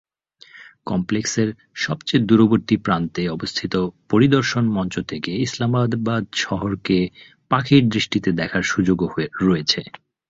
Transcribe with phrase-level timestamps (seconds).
[0.85, 1.49] কমপ্লেক্সের
[1.75, 3.73] সবচেয়ে দূরবর্তী প্রান্তে অবস্থিত
[4.09, 6.97] পরিদর্শন মঞ্চ থেকে ইসলামাবাদ শহরকে
[7.51, 9.07] পাখির দৃষ্টিতে দেখার সুযোগও
[9.41, 9.81] রয়েছে।